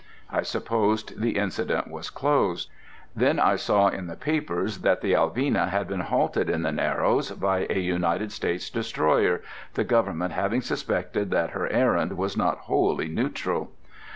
I 0.31 0.41
supposed 0.41 1.21
the 1.21 1.37
incident 1.37 1.87
was 1.87 2.09
closed. 2.09 2.71
Then 3.15 3.39
I 3.39 3.55
saw 3.55 3.87
in 3.87 4.07
the 4.07 4.15
papers 4.15 4.79
that 4.79 5.01
the 5.01 5.13
Alvina 5.13 5.69
had 5.69 5.87
been 5.87 5.99
halted 5.99 6.49
in 6.49 6.63
the 6.63 6.71
Narrows 6.71 7.29
by 7.33 7.67
a 7.69 7.77
United 7.79 8.31
States 8.31 8.71
destroyer, 8.71 9.43
the 9.75 9.83
Government 9.83 10.33
having 10.33 10.61
suspected 10.61 11.29
that 11.29 11.51
her 11.51 11.67
errand 11.71 12.17
was 12.17 12.35
not 12.35 12.61
wholly 12.61 13.09
neutral. 13.09 13.73